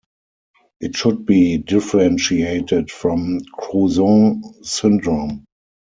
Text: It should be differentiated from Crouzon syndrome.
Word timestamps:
It 0.79 0.95
should 0.95 1.27
be 1.27 1.57
differentiated 1.59 2.89
from 2.89 3.39
Crouzon 3.41 4.41
syndrome. 4.65 5.45